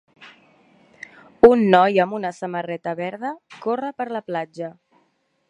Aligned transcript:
Un 1.49 1.61
noi 1.75 2.01
amb 2.05 2.17
una 2.21 2.33
samarreta 2.39 2.95
verda 3.01 3.35
corre 3.67 3.95
per 4.01 4.09
la 4.19 4.25
platja. 4.33 4.73